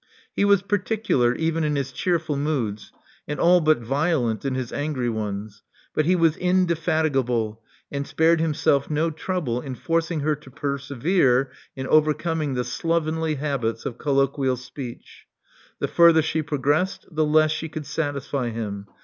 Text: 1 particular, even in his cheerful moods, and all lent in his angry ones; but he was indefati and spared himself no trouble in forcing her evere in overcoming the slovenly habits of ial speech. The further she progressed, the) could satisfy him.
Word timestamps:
1 0.35 0.57
particular, 0.61 1.35
even 1.35 1.63
in 1.63 1.75
his 1.75 1.91
cheerful 1.91 2.35
moods, 2.35 2.91
and 3.27 3.39
all 3.39 3.59
lent 3.61 4.43
in 4.43 4.55
his 4.55 4.73
angry 4.73 5.11
ones; 5.11 5.61
but 5.93 6.05
he 6.05 6.15
was 6.15 6.35
indefati 6.37 7.59
and 7.91 8.07
spared 8.07 8.41
himself 8.41 8.89
no 8.89 9.11
trouble 9.11 9.61
in 9.61 9.75
forcing 9.75 10.21
her 10.21 10.35
evere 10.35 11.51
in 11.75 11.85
overcoming 11.85 12.55
the 12.55 12.63
slovenly 12.63 13.35
habits 13.35 13.85
of 13.85 13.99
ial 13.99 14.57
speech. 14.57 15.27
The 15.77 15.87
further 15.87 16.23
she 16.23 16.41
progressed, 16.41 17.05
the) 17.11 17.69
could 17.71 17.85
satisfy 17.85 18.49
him. 18.49 18.87